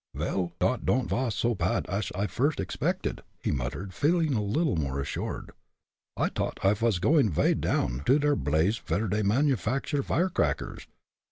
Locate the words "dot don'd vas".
0.57-1.35